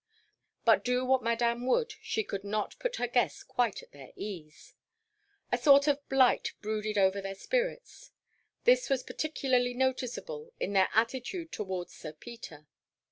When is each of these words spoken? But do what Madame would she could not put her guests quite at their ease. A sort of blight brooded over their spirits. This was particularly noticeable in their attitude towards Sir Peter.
But 0.65 0.83
do 0.83 1.05
what 1.05 1.21
Madame 1.21 1.67
would 1.67 1.93
she 2.01 2.23
could 2.23 2.43
not 2.43 2.79
put 2.79 2.95
her 2.95 3.05
guests 3.05 3.43
quite 3.43 3.83
at 3.83 3.91
their 3.91 4.13
ease. 4.15 4.73
A 5.51 5.59
sort 5.59 5.87
of 5.87 6.09
blight 6.09 6.53
brooded 6.59 6.97
over 6.97 7.21
their 7.21 7.35
spirits. 7.35 8.09
This 8.63 8.89
was 8.89 9.03
particularly 9.03 9.75
noticeable 9.75 10.53
in 10.59 10.73
their 10.73 10.89
attitude 10.95 11.51
towards 11.51 11.93
Sir 11.93 12.13
Peter. 12.13 12.65